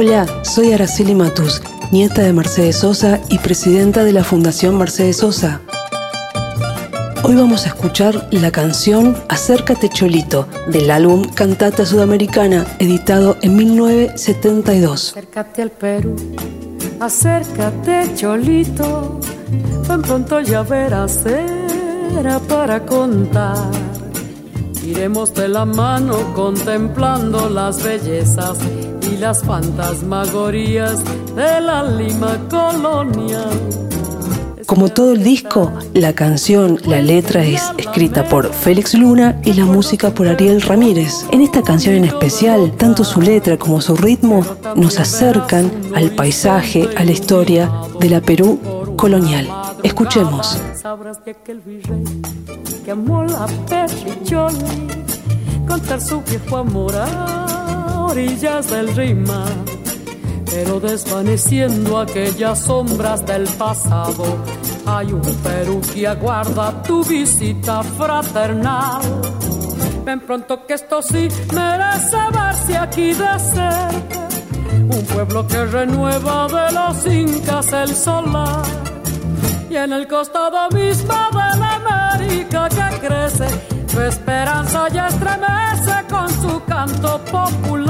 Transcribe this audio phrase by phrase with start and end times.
[0.00, 5.60] Hola, soy Araceli Matus, nieta de Mercedes Sosa y presidenta de la Fundación Mercedes Sosa.
[7.24, 15.16] Hoy vamos a escuchar la canción Acércate Cholito del álbum Cantata Sudamericana, editado en 1972.
[15.16, 16.14] Acércate al Perú,
[17.00, 19.18] acércate Cholito,
[19.88, 21.24] tan pronto ya verás,
[22.16, 23.68] era para contar.
[24.84, 28.58] Iremos de la mano contemplando las bellezas
[29.02, 31.02] y las fantasmagorías
[31.34, 33.50] de la Lima colonial.
[34.66, 39.64] Como todo el disco, la canción, la letra es escrita por Félix Luna y la
[39.64, 41.24] música por Ariel Ramírez.
[41.30, 44.44] En esta canción en especial, tanto su letra como su ritmo
[44.76, 48.60] nos acercan al paisaje, a la historia de la Perú
[48.96, 49.48] colonial.
[49.82, 50.60] Escuchemos.
[52.84, 53.46] que amó la
[55.66, 56.94] contar su viejo amor
[58.18, 59.44] orillas del Rima
[60.50, 64.24] pero desvaneciendo aquellas sombras del pasado,
[64.86, 69.02] hay un Perú que aguarda tu visita fraternal.
[70.04, 74.28] Ven pronto que esto sí merece verse aquí de cerca,
[74.90, 78.62] un pueblo que renueva de los incas el solar,
[79.68, 83.46] y en el costado mismo de la América que crece,
[83.86, 87.87] su esperanza ya estremece con su canto popular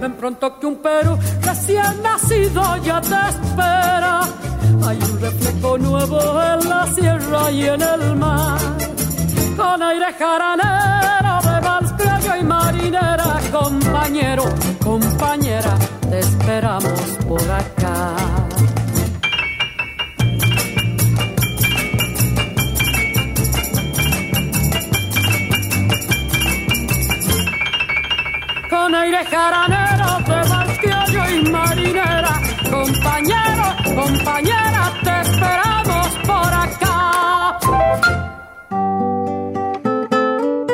[0.00, 4.20] Ven pronto que un Perú recién nacido ya te espera.
[4.86, 8.58] Hay un reflejo nuevo en la sierra y en el mar.
[9.58, 11.92] Con aire jaranero de vals
[12.40, 14.44] y marinera, compañero,
[14.82, 15.76] compañera,
[16.08, 18.14] te esperamos por acá.
[28.70, 29.89] con aire jaranero